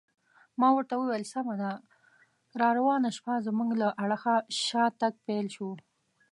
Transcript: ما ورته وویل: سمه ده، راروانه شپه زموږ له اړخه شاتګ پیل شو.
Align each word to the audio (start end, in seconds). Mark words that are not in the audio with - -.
ما 0.59 0.67
ورته 0.73 0.93
وویل: 0.97 1.23
سمه 1.33 1.55
ده، 1.61 1.71
راروانه 2.61 3.09
شپه 3.17 3.33
زموږ 3.47 3.69
له 3.81 3.87
اړخه 4.03 4.35
شاتګ 4.65 5.13
پیل 5.25 5.47
شو. 5.55 5.69